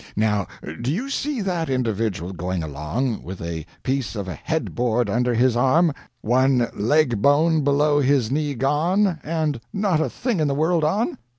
[0.15, 0.47] Now
[0.81, 5.35] do you see that individual going along with a piece of a head board under
[5.35, 10.55] his arm, one leg bone below his knee gone, and not a thing in the
[10.55, 11.19] world on?